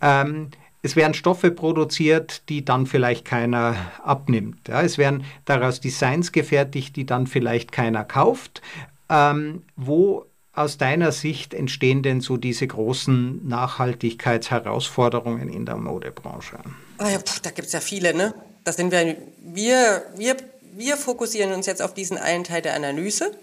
[0.00, 4.68] Ähm, es werden Stoffe produziert, die dann vielleicht keiner abnimmt.
[4.68, 8.62] Ja, es werden daraus Designs gefertigt, die dann vielleicht keiner kauft.
[9.10, 16.58] Ähm, wo aus deiner Sicht entstehen denn so diese großen Nachhaltigkeitsherausforderungen in der Modebranche?
[16.98, 18.34] Ah ja, pff, da gibt es ja viele, ne?
[18.68, 20.36] Das sind wir, wir, wir,
[20.74, 23.34] wir fokussieren uns jetzt auf diesen einen Teil der Analyse,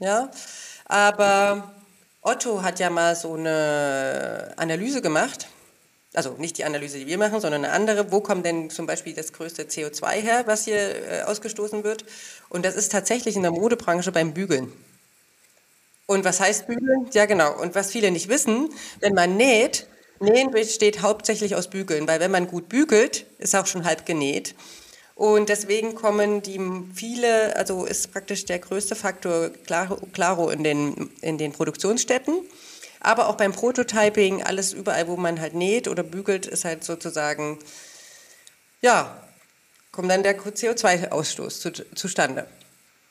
[0.00, 0.28] ja,
[0.86, 1.72] aber
[2.20, 5.46] Otto hat ja mal so eine Analyse gemacht,
[6.14, 8.10] also nicht die Analyse, die wir machen, sondern eine andere.
[8.10, 12.04] Wo kommt denn zum Beispiel das größte CO2 her, was hier äh, ausgestoßen wird?
[12.48, 14.72] Und das ist tatsächlich in der Modebranche beim Bügeln.
[16.06, 17.08] Und was heißt Bügeln?
[17.12, 17.56] Ja, genau.
[17.60, 19.86] Und was viele nicht wissen, wenn man näht,
[20.20, 24.54] Nähen besteht hauptsächlich aus Bügeln, weil wenn man gut bügelt, ist auch schon halb genäht.
[25.14, 26.60] Und deswegen kommen die
[26.94, 32.40] viele, also ist praktisch der größte Faktor Claro, Claro in, den, in den Produktionsstätten.
[33.00, 37.58] Aber auch beim Prototyping, alles überall, wo man halt näht oder bügelt, ist halt sozusagen,
[38.82, 39.22] ja,
[39.90, 42.46] kommt dann der CO2-Ausstoß zu, zustande.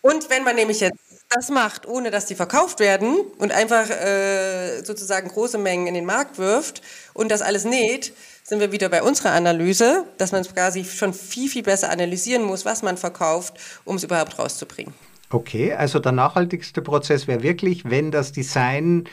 [0.02, 4.84] Und wenn man nämlich jetzt das macht, ohne dass die verkauft werden und einfach äh,
[4.84, 6.82] sozusagen große Mengen in den Markt wirft
[7.14, 11.50] und das alles näht, sind wir wieder bei unserer Analyse, dass man quasi schon viel,
[11.50, 14.94] viel besser analysieren muss, was man verkauft, um es überhaupt rauszubringen.
[15.32, 19.06] Okay, also der nachhaltigste Prozess wäre wirklich, wenn das Design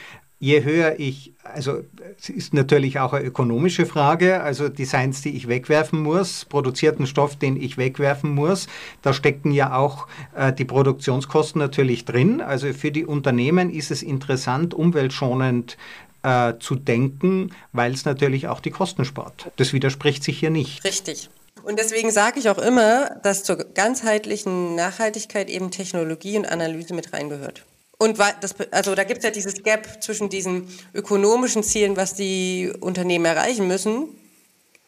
[0.43, 1.85] je höher ich, also
[2.19, 7.37] es ist natürlich auch eine ökonomische Frage, also Designs, die ich wegwerfen muss, produzierten Stoff,
[7.37, 8.67] den ich wegwerfen muss,
[9.03, 12.41] da stecken ja auch äh, die Produktionskosten natürlich drin.
[12.41, 15.77] Also für die Unternehmen ist es interessant, umweltschonend
[16.25, 19.53] äh, zu denken, weil es natürlich auch die Kosten spart.
[19.59, 20.83] Das widerspricht sich hier nicht.
[20.83, 21.31] Richtig.
[21.63, 27.13] Und deswegen sage ich auch immer, dass zur ganzheitlichen Nachhaltigkeit eben Technologie und Analyse mit
[27.13, 27.63] reingehört.
[28.03, 32.73] Und das, also da gibt es ja dieses Gap zwischen diesen ökonomischen Zielen, was die
[32.81, 34.09] Unternehmen erreichen müssen,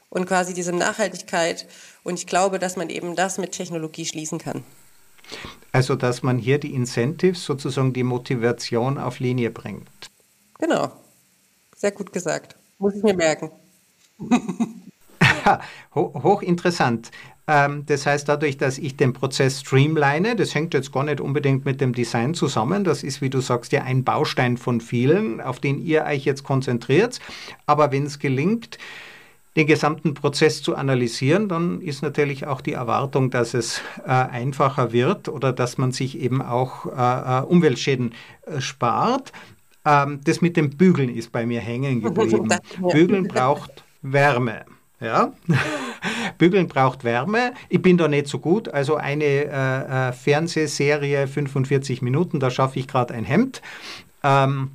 [0.09, 1.69] und quasi diese Nachhaltigkeit.
[2.03, 4.65] Und ich glaube, dass man eben das mit Technologie schließen kann.
[5.71, 9.89] Also, dass man hier die Incentives, sozusagen die Motivation auf Linie bringt.
[10.59, 10.91] Genau.
[11.77, 12.57] Sehr gut gesagt.
[12.79, 13.53] Muss ich mir merken.
[15.95, 17.13] Hochinteressant.
[17.47, 21.65] Ähm, das heißt, dadurch, dass ich den Prozess streamline, das hängt jetzt gar nicht unbedingt
[21.65, 25.61] mit dem Design zusammen, das ist, wie du sagst, ja ein Baustein von vielen, auf
[25.61, 27.21] den ihr euch jetzt konzentriert.
[27.67, 28.79] Aber wenn es gelingt,
[29.57, 34.93] den gesamten Prozess zu analysieren, dann ist natürlich auch die Erwartung, dass es äh, einfacher
[34.93, 38.15] wird oder dass man sich eben auch äh, äh Umweltschäden
[38.47, 39.33] äh, spart.
[39.85, 42.49] Ähm, das mit dem Bügeln ist bei mir hängen geblieben.
[42.91, 44.65] Bügeln braucht Wärme.
[45.01, 45.33] Ja?
[46.39, 47.53] Bügeln braucht Wärme.
[47.69, 48.69] Ich bin da nicht so gut.
[48.69, 53.63] Also eine äh, äh Fernsehserie 45 Minuten, da schaffe ich gerade ein Hemd.
[54.23, 54.71] Ähm,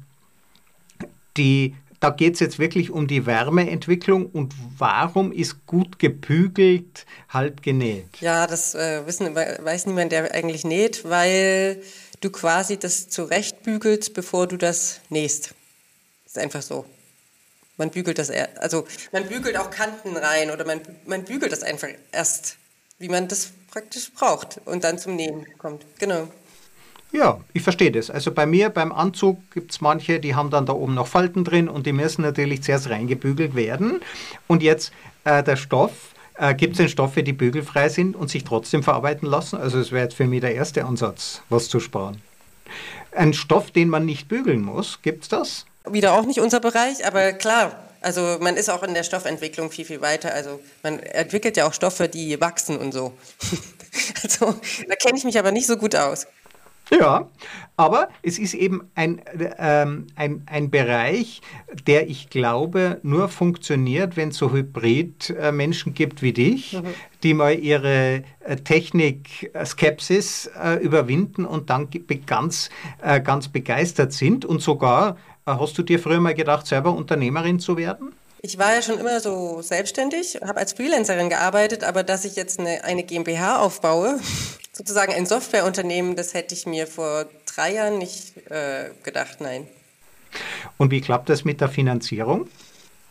[1.37, 7.61] die da geht es jetzt wirklich um die Wärmeentwicklung und warum ist gut gebügelt halb
[7.61, 8.21] genäht?
[8.21, 11.81] Ja, das äh, wissen, weiß niemand, der eigentlich näht, weil
[12.21, 15.53] du quasi das zurechtbügelst, bevor du das nähst.
[16.25, 16.85] Ist einfach so.
[17.79, 21.87] Man bügelt das, also man bügelt auch Kanten rein oder man, man bügelt das einfach
[22.11, 22.57] erst,
[22.99, 25.85] wie man das praktisch braucht und dann zum Nähen kommt.
[25.97, 26.27] Genau.
[27.13, 28.11] Ja, ich verstehe das.
[28.11, 31.45] Also bei mir beim Anzug gibt es manche, die haben dann da oben noch Falten
[31.45, 34.01] drin und die müssen natürlich zuerst reingebügelt werden.
[34.47, 34.91] Und jetzt
[35.23, 39.27] äh, der Stoff, äh, gibt es denn Stoffe, die bügelfrei sind und sich trotzdem verarbeiten
[39.27, 39.57] lassen?
[39.57, 42.21] Also es wäre jetzt für mich der erste Ansatz, was zu sparen.
[43.13, 45.65] Ein Stoff, den man nicht bügeln muss, gibt es das?
[45.91, 49.85] Wieder auch nicht unser Bereich, aber klar, also man ist auch in der Stoffentwicklung viel,
[49.85, 50.33] viel weiter.
[50.33, 53.13] Also man entwickelt ja auch Stoffe, die wachsen und so.
[54.23, 54.55] also
[54.87, 56.27] da kenne ich mich aber nicht so gut aus.
[56.91, 57.29] Ja,
[57.77, 59.21] aber es ist eben ein,
[59.59, 61.41] ähm, ein, ein Bereich,
[61.85, 66.87] der ich glaube nur funktioniert, wenn es so Hybrid-Menschen gibt wie dich, mhm.
[67.21, 71.89] die mal ihre äh, Technik-Skepsis äh, überwinden und dann
[72.25, 72.71] ganz,
[73.03, 74.43] äh, ganz begeistert sind.
[74.43, 78.13] Und sogar, äh, hast du dir früher mal gedacht, selber Unternehmerin zu werden?
[78.41, 82.59] Ich war ja schon immer so selbstständig, habe als Freelancerin gearbeitet, aber dass ich jetzt
[82.59, 84.19] eine, eine GmbH aufbaue,
[84.71, 89.67] sozusagen ein Softwareunternehmen, das hätte ich mir vor drei Jahren nicht äh, gedacht, nein.
[90.77, 92.47] Und wie klappt das mit der Finanzierung?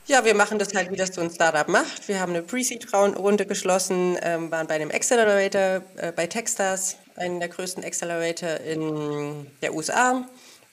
[0.07, 2.09] Ja, wir machen das halt, wie das so ein Startup macht.
[2.09, 7.51] Wir haben eine Pre-Seed-Runde geschlossen, ähm, waren bei einem Accelerator äh, bei Techstars, einem der
[7.51, 10.27] größten Accelerator in der USA,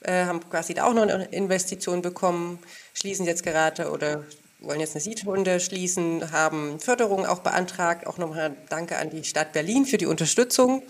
[0.06, 2.60] äh, haben quasi da auch noch eine Investition bekommen,
[2.94, 4.24] schließen jetzt gerade oder
[4.60, 8.06] wollen jetzt eine Seed-Runde schließen, haben Förderung auch beantragt.
[8.06, 10.82] Auch nochmal Danke an die Stadt Berlin für die Unterstützung.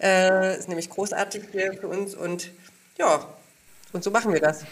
[0.00, 2.50] Äh, ist nämlich großartig hier für uns und
[2.98, 3.26] ja,
[3.92, 4.64] und so machen wir das.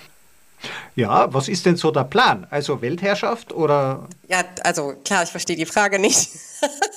[0.94, 2.46] Ja, was ist denn so der Plan?
[2.50, 4.08] Also Weltherrschaft oder?
[4.28, 6.30] Ja, also klar, ich verstehe die Frage nicht.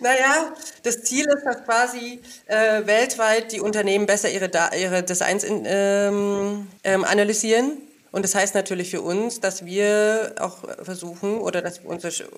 [0.00, 5.64] naja, das Ziel ist, dass quasi äh, weltweit die Unternehmen besser ihre, ihre Designs in,
[5.66, 7.78] ähm, ähm, analysieren
[8.10, 11.80] und das heißt natürlich für uns, dass wir auch versuchen oder dass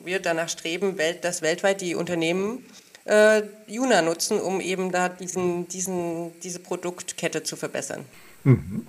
[0.05, 2.65] wir danach streben, dass weltweit die Unternehmen
[3.05, 8.05] äh, Juna nutzen, um eben da diesen, diesen, diese Produktkette zu verbessern.
[8.45, 8.87] Mhm.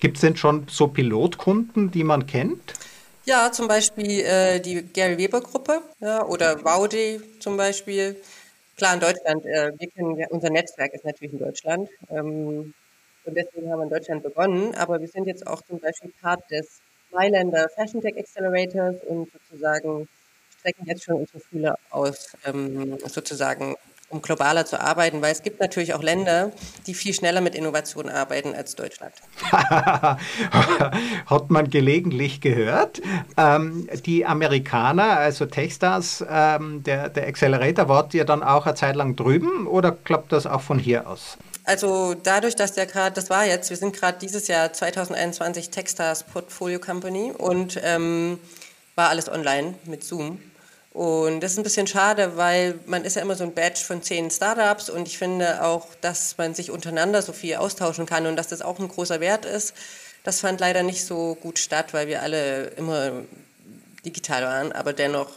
[0.00, 2.74] Gibt es denn schon so Pilotkunden, die man kennt?
[3.28, 8.14] Ja, zum Beispiel äh, die Gary Weber Gruppe ja, oder Vaudi zum Beispiel.
[8.76, 11.88] Klar, in Deutschland, äh, wir kennen, unser Netzwerk ist natürlich in Deutschland.
[12.08, 12.72] Ähm,
[13.24, 14.76] und deswegen haben wir in Deutschland begonnen.
[14.76, 20.08] Aber wir sind jetzt auch zum Beispiel Part des Mailänder Fashion Tech Accelerators und sozusagen
[20.60, 23.74] strecken jetzt schon unsere Fühler aus, ähm, sozusagen
[24.08, 26.52] um globaler zu arbeiten, weil es gibt natürlich auch Länder,
[26.86, 29.12] die viel schneller mit Innovationen arbeiten als Deutschland.
[29.50, 33.00] Hat man gelegentlich gehört.
[33.36, 38.94] Ähm, die Amerikaner, also Techstars, ähm, der, der Accelerator, wart ihr dann auch eine Zeit
[38.94, 41.36] lang drüben oder klappt das auch von hier aus?
[41.64, 46.22] Also dadurch, dass der gerade, das war jetzt, wir sind gerade dieses Jahr 2021 Techstars
[46.22, 48.38] Portfolio Company und ähm,
[48.94, 50.38] war alles online mit Zoom.
[50.96, 54.00] Und das ist ein bisschen schade, weil man ist ja immer so ein Badge von
[54.00, 58.36] zehn Startups und ich finde auch, dass man sich untereinander so viel austauschen kann und
[58.36, 59.74] dass das auch ein großer Wert ist.
[60.24, 63.12] Das fand leider nicht so gut statt, weil wir alle immer
[64.06, 65.28] digital waren, aber dennoch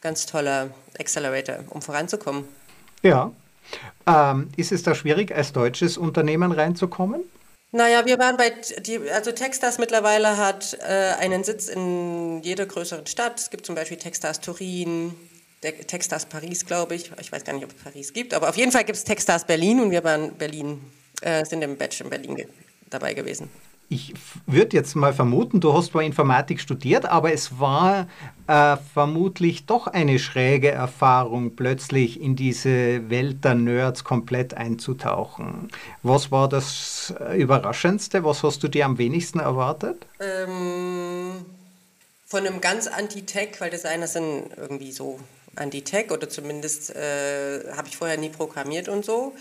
[0.00, 2.42] ganz toller Accelerator, um voranzukommen.
[3.04, 3.30] Ja,
[4.08, 7.20] ähm, ist es da schwierig, als deutsches Unternehmen reinzukommen?
[7.72, 13.06] Naja, wir waren bei, die, also Techstars mittlerweile hat äh, einen Sitz in jeder größeren
[13.06, 13.38] Stadt.
[13.38, 15.14] Es gibt zum Beispiel Techstars Turin,
[15.60, 17.10] Techstars Paris, glaube ich.
[17.20, 19.44] Ich weiß gar nicht, ob es Paris gibt, aber auf jeden Fall gibt es Techstars
[19.44, 20.80] Berlin und wir waren Berlin,
[21.22, 22.46] äh, sind im Batch in Berlin
[22.88, 23.50] dabei gewesen
[23.88, 24.14] ich
[24.46, 28.08] würde jetzt mal vermuten, du hast zwar Informatik studiert, aber es war
[28.48, 35.68] äh, vermutlich doch eine schräge Erfahrung, plötzlich in diese Welt der Nerds komplett einzutauchen.
[36.02, 38.24] Was war das äh, Überraschendste?
[38.24, 40.06] Was hast du dir am wenigsten erwartet?
[40.20, 41.44] Ähm,
[42.26, 45.20] von einem ganz Anti-Tech, weil Designer sind irgendwie so
[45.54, 49.32] Anti-Tech oder zumindest äh, habe ich vorher nie programmiert und so.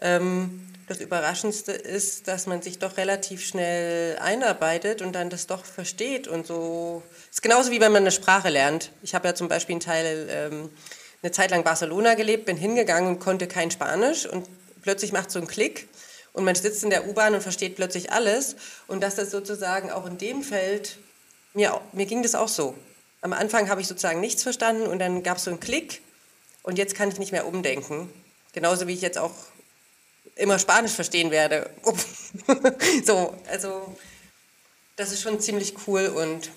[0.00, 5.64] Ähm, das Überraschendste ist, dass man sich doch relativ schnell einarbeitet und dann das doch
[5.64, 7.02] versteht und so.
[7.30, 8.90] Ist genauso wie wenn man eine Sprache lernt.
[9.02, 10.70] Ich habe ja zum Beispiel einen Teil ähm,
[11.22, 14.48] eine Zeit lang Barcelona gelebt, bin hingegangen und konnte kein Spanisch und
[14.80, 15.88] plötzlich macht so einen Klick
[16.32, 18.56] und man sitzt in der U-Bahn und versteht plötzlich alles
[18.86, 20.98] und dass das sozusagen auch in dem Feld
[21.52, 22.74] mir mir ging das auch so.
[23.20, 26.00] Am Anfang habe ich sozusagen nichts verstanden und dann gab es so einen Klick
[26.62, 28.10] und jetzt kann ich nicht mehr umdenken.
[28.52, 29.34] Genauso wie ich jetzt auch
[30.38, 31.70] immer Spanisch verstehen werde.
[33.04, 33.94] so, also
[34.96, 36.50] Das ist schon ziemlich cool und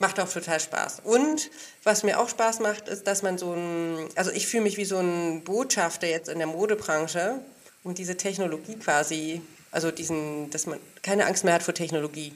[0.00, 1.02] macht auch total Spaß.
[1.04, 1.50] Und
[1.84, 4.84] was mir auch Spaß macht, ist, dass man so ein, also ich fühle mich wie
[4.84, 7.38] so ein Botschafter jetzt in der Modebranche
[7.84, 12.32] und diese Technologie quasi, also diesen, dass man keine Angst mehr hat vor Technologie.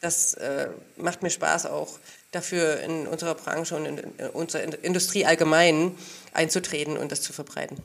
[0.00, 1.98] Das äh, macht mir Spaß auch
[2.30, 5.96] dafür in unserer Branche und in, in unserer Industrie allgemein
[6.34, 7.78] einzutreten und das zu verbreiten.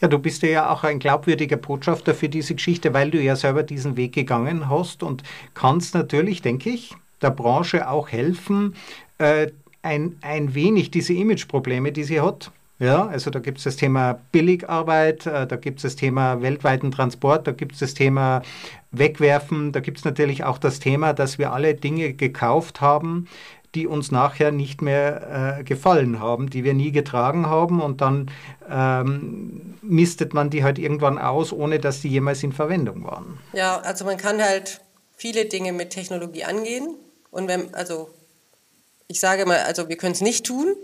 [0.00, 3.62] Ja, du bist ja auch ein glaubwürdiger Botschafter für diese Geschichte, weil du ja selber
[3.62, 5.22] diesen Weg gegangen hast und
[5.54, 8.74] kannst natürlich, denke ich, der Branche auch helfen,
[9.18, 9.48] äh,
[9.82, 12.50] ein, ein wenig diese Imageprobleme, die sie hat.
[12.78, 16.90] Ja, also da gibt es das Thema Billigarbeit, äh, da gibt es das Thema weltweiten
[16.90, 18.42] Transport, da gibt es das Thema
[18.90, 23.28] Wegwerfen, da gibt es natürlich auch das Thema, dass wir alle Dinge gekauft haben,
[23.74, 28.30] die uns nachher nicht mehr äh, gefallen haben, die wir nie getragen haben und dann
[28.70, 33.38] ähm, mistet man die halt irgendwann aus, ohne dass die jemals in Verwendung waren.
[33.52, 34.80] Ja, also man kann halt
[35.16, 36.94] viele Dinge mit Technologie angehen
[37.30, 38.10] und wenn, also
[39.08, 40.74] ich sage mal, also wir können es nicht tun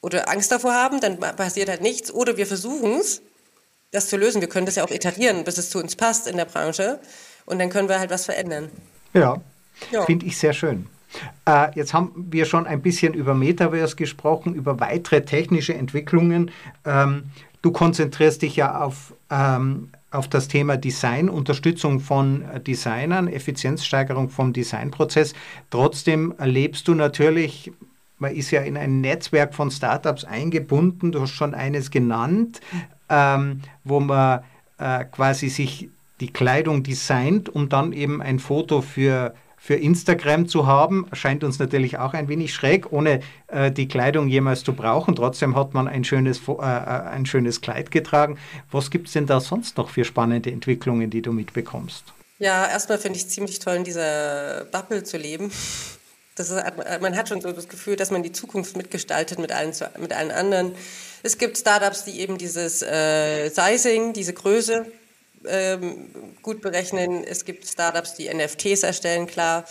[0.00, 3.22] oder Angst davor haben, dann passiert halt nichts oder wir versuchen es,
[3.92, 4.40] das zu lösen.
[4.40, 6.98] Wir können das ja auch iterieren, bis es zu uns passt in der Branche
[7.44, 8.70] und dann können wir halt was verändern.
[9.12, 9.40] Ja,
[9.90, 10.04] ja.
[10.04, 10.86] finde ich sehr schön.
[11.46, 16.50] Äh, jetzt haben wir schon ein bisschen über Metaverse gesprochen, über weitere technische Entwicklungen.
[16.84, 17.24] Ähm,
[17.62, 24.52] du konzentrierst dich ja auf, ähm, auf das Thema Design, Unterstützung von Designern, Effizienzsteigerung vom
[24.52, 25.34] Designprozess.
[25.70, 27.72] Trotzdem erlebst du natürlich,
[28.18, 32.60] man ist ja in ein Netzwerk von Startups eingebunden, du hast schon eines genannt,
[33.08, 34.40] ähm, wo man
[34.78, 35.90] äh, quasi sich
[36.20, 39.34] die Kleidung designt, um dann eben ein Foto für
[39.66, 44.28] für Instagram zu haben, scheint uns natürlich auch ein wenig schräg, ohne äh, die Kleidung
[44.28, 45.16] jemals zu brauchen.
[45.16, 48.38] Trotzdem hat man ein schönes, äh, äh, ein schönes Kleid getragen.
[48.70, 52.04] Was gibt es denn da sonst noch für spannende Entwicklungen, die du mitbekommst?
[52.38, 55.50] Ja, erstmal finde ich ziemlich toll, in dieser Bubble zu leben.
[56.38, 56.54] Ist,
[57.00, 60.30] man hat schon so das Gefühl, dass man die Zukunft mitgestaltet mit allen, mit allen
[60.30, 60.76] anderen.
[61.24, 64.86] Es gibt Startups, die eben dieses äh, Sizing, diese Größe
[65.46, 67.24] ähm, gut berechnen.
[67.24, 69.64] Es gibt Startups, die NFTs erstellen, klar.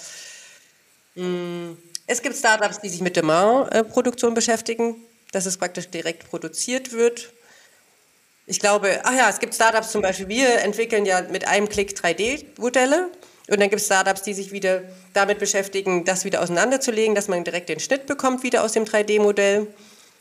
[1.16, 1.74] Mm,
[2.08, 4.96] es gibt Startups, die sich mit Demand-Produktion beschäftigen,
[5.32, 7.32] dass es praktisch direkt produziert wird.
[8.48, 11.98] Ich glaube, ach ja, es gibt Startups zum Beispiel, wir entwickeln ja mit einem Klick
[11.98, 13.10] 3D-Modelle.
[13.48, 17.44] Und dann gibt es Startups, die sich wieder damit beschäftigen, das wieder auseinanderzulegen, dass man
[17.44, 19.68] direkt den Schnitt bekommt wieder aus dem 3D-Modell.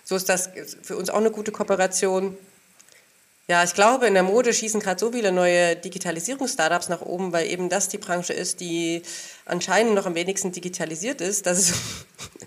[0.04, 0.50] So ist das
[0.82, 2.36] für uns auch eine gute Kooperation.
[3.46, 7.46] Ja, ich glaube, in der Mode schießen gerade so viele neue Digitalisierungs-Startups nach oben, weil
[7.46, 9.02] eben das die Branche ist, die
[9.44, 11.74] anscheinend noch am wenigsten digitalisiert ist, dass es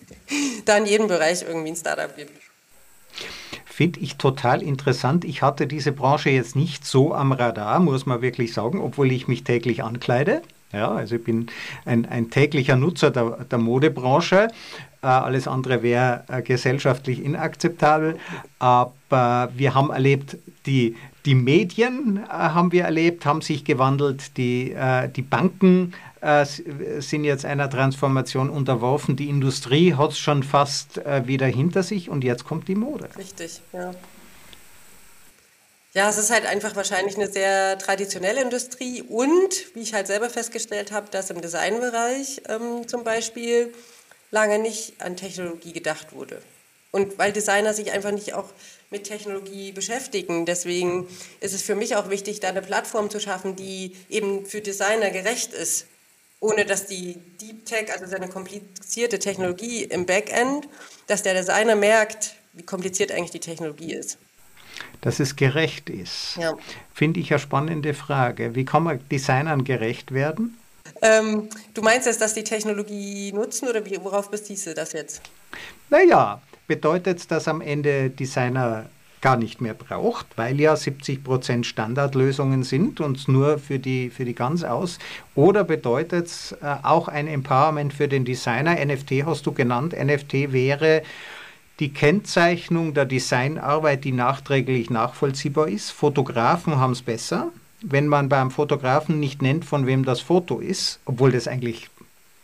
[0.66, 2.32] da in jedem Bereich irgendwie ein Startup gibt.
[3.66, 5.24] Finde ich total interessant.
[5.24, 9.28] Ich hatte diese Branche jetzt nicht so am Radar, muss man wirklich sagen, obwohl ich
[9.28, 10.42] mich täglich ankleide.
[10.74, 11.48] Ja, also ich bin
[11.86, 14.48] ein, ein täglicher Nutzer der, der Modebranche.
[15.02, 18.18] Äh, alles andere wäre äh, gesellschaftlich inakzeptabel.
[18.60, 24.76] Aber wir haben erlebt, die, die Medien äh, haben wir erlebt, haben sich gewandelt, die,
[25.16, 25.94] die Banken
[27.00, 32.24] sind jetzt einer Transformation unterworfen, die Industrie hat es schon fast wieder hinter sich und
[32.24, 33.08] jetzt kommt die Mode.
[33.16, 33.92] Richtig, ja.
[35.94, 40.30] Ja, es ist halt einfach wahrscheinlich eine sehr traditionelle Industrie und, wie ich halt selber
[40.30, 43.74] festgestellt habe, dass im Designbereich ähm, zum Beispiel
[44.32, 46.42] lange nicht an Technologie gedacht wurde.
[46.92, 48.50] Und weil Designer sich einfach nicht auch
[48.90, 50.46] mit Technologie beschäftigen.
[50.46, 51.08] Deswegen
[51.42, 55.10] ist es für mich auch wichtig, da eine Plattform zu schaffen, die eben für Designer
[55.10, 55.88] gerecht ist,
[56.40, 60.68] ohne dass die Deep Tech, also seine komplizierte Technologie im Backend,
[61.08, 64.18] dass der Designer merkt, wie kompliziert eigentlich die Technologie ist.
[65.02, 66.56] Dass es gerecht ist, ja.
[66.94, 68.56] finde ich eine spannende Frage.
[68.56, 70.58] Wie kann man Designern gerecht werden?
[71.02, 75.22] Ähm, du meinst jetzt, dass die Technologie nutzen oder wie, worauf beziehst du das jetzt?
[75.90, 78.90] Naja, bedeutet dass am Ende Designer
[79.22, 84.26] gar nicht mehr braucht, weil ja 70 Prozent Standardlösungen sind und nur für die, für
[84.26, 85.00] die ganz aus?
[85.36, 88.76] Oder bedeutet es äh, auch ein Empowerment für den Designer?
[88.86, 89.96] NFT hast du genannt.
[89.98, 91.02] NFT wäre
[91.80, 95.92] die Kennzeichnung der Designarbeit, die nachträglich nachvollziehbar ist.
[95.92, 97.52] Fotografen haben es besser.
[97.82, 101.90] Wenn man beim Fotografen nicht nennt, von wem das Foto ist, obwohl das eigentlich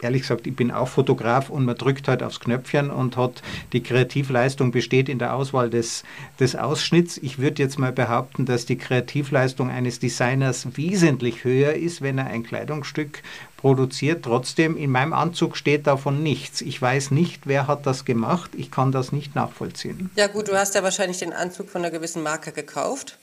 [0.03, 3.41] ehrlich gesagt, ich bin auch Fotograf und man drückt halt aufs Knöpfchen und hat
[3.71, 6.03] die Kreativleistung besteht in der Auswahl des,
[6.39, 7.17] des Ausschnitts.
[7.17, 12.27] Ich würde jetzt mal behaupten, dass die Kreativleistung eines Designers wesentlich höher ist, wenn er
[12.27, 13.23] ein Kleidungsstück
[13.57, 14.23] produziert.
[14.23, 16.61] Trotzdem, in meinem Anzug steht davon nichts.
[16.61, 18.51] Ich weiß nicht, wer hat das gemacht.
[18.57, 20.09] Ich kann das nicht nachvollziehen.
[20.15, 23.17] Ja gut, du hast ja wahrscheinlich den Anzug von einer gewissen Marke gekauft.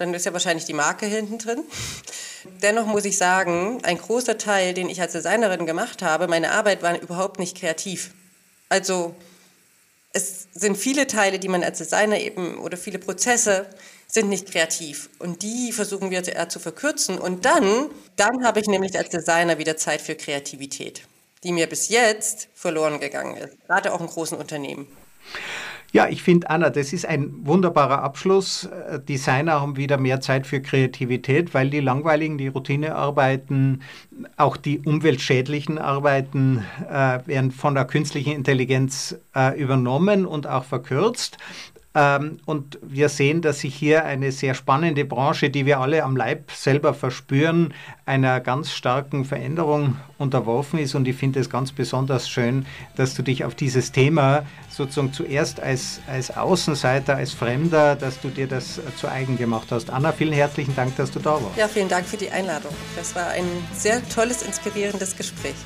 [0.00, 1.62] Dann ist ja wahrscheinlich die Marke hinten drin.
[2.62, 6.82] Dennoch muss ich sagen, ein großer Teil, den ich als Designerin gemacht habe, meine Arbeit
[6.82, 8.12] war überhaupt nicht kreativ.
[8.70, 9.14] Also
[10.12, 13.66] es sind viele Teile, die man als Designer eben oder viele Prozesse
[14.08, 18.98] sind nicht kreativ und die versuchen wir zu verkürzen und dann dann habe ich nämlich
[18.98, 21.02] als Designer wieder Zeit für Kreativität,
[21.44, 24.88] die mir bis jetzt verloren gegangen ist, gerade auch in großen Unternehmen.
[25.92, 28.64] Ja, ich finde, Anna, das ist ein wunderbarer Abschluss.
[28.64, 33.82] Äh, Designer haben wieder mehr Zeit für Kreativität, weil die langweiligen, die Routinearbeiten,
[34.36, 41.38] auch die umweltschädlichen Arbeiten äh, werden von der künstlichen Intelligenz äh, übernommen und auch verkürzt.
[41.92, 46.16] Ähm, und wir sehen, dass sich hier eine sehr spannende Branche, die wir alle am
[46.16, 47.74] Leib selber verspüren,
[48.06, 50.94] einer ganz starken Veränderung unterworfen ist.
[50.94, 52.64] Und ich finde es ganz besonders schön,
[52.96, 58.28] dass du dich auf dieses Thema sozusagen zuerst als, als Außenseiter, als Fremder, dass du
[58.28, 59.90] dir das zu eigen gemacht hast.
[59.90, 61.56] Anna, vielen herzlichen Dank, dass du da warst.
[61.56, 62.72] Ja, vielen Dank für die Einladung.
[62.94, 65.56] Das war ein sehr tolles, inspirierendes Gespräch.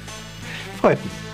[0.80, 1.33] Freut mich.